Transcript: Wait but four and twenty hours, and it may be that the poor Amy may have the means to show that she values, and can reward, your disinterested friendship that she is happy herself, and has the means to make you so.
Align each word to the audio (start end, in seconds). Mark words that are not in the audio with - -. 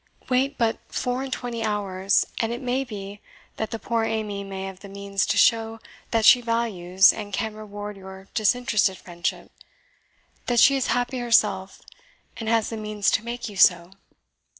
Wait 0.29 0.57
but 0.57 0.79
four 0.91 1.21
and 1.21 1.31
twenty 1.31 1.61
hours, 1.63 2.25
and 2.39 2.51
it 2.51 2.59
may 2.59 2.83
be 2.83 3.21
that 3.57 3.69
the 3.69 3.77
poor 3.77 4.03
Amy 4.03 4.43
may 4.43 4.63
have 4.65 4.79
the 4.79 4.89
means 4.89 5.27
to 5.27 5.37
show 5.37 5.79
that 6.09 6.25
she 6.25 6.41
values, 6.41 7.13
and 7.13 7.31
can 7.33 7.53
reward, 7.53 7.95
your 7.95 8.27
disinterested 8.33 8.97
friendship 8.97 9.51
that 10.47 10.59
she 10.59 10.75
is 10.75 10.87
happy 10.87 11.19
herself, 11.19 11.83
and 12.37 12.49
has 12.49 12.71
the 12.71 12.77
means 12.77 13.11
to 13.11 13.23
make 13.23 13.47
you 13.47 13.55
so. 13.55 13.91